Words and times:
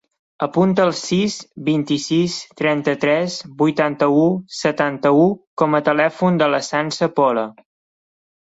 Apunta 0.43 0.85
el 0.89 0.93
sis, 0.99 1.35
vint-i-sis, 1.67 2.37
trenta-tres, 2.61 3.37
vuitanta-u, 3.59 4.25
setanta-u 4.63 5.29
com 5.63 5.81
a 5.81 5.83
telèfon 5.91 6.41
de 6.45 6.49
la 6.55 6.63
Sança 6.73 7.13
Pola. 7.21 7.49